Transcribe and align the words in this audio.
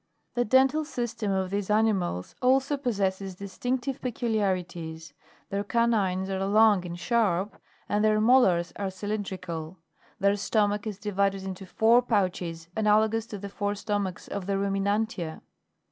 4. 0.33 0.43
The 0.45 0.49
dental 0.49 0.83
system 0.83 1.31
of 1.31 1.51
these 1.51 1.69
animals 1.69 2.33
also 2.41 2.75
possesses 2.75 3.35
distinctive 3.35 4.01
peculiarities; 4.01 5.13
their 5.51 5.63
canines 5.63 6.27
are 6.27 6.43
long 6.43 6.83
and 6.87 6.97
sharp, 6.99 7.61
and 7.87 8.03
their 8.03 8.19
molars 8.19 8.73
are 8.77 8.89
cylindrical. 8.89 9.77
Their 10.19 10.37
stomach 10.37 10.87
is 10.87 10.97
divided 10.97 11.43
into 11.43 11.67
four 11.67 12.01
pouches 12.01 12.67
analogous 12.75 13.27
to 13.27 13.37
the 13.37 13.47
four 13.47 13.75
stomachs 13.75 14.27
of 14.27 14.47
the 14.47 14.53
Ruminantia. 14.57 15.41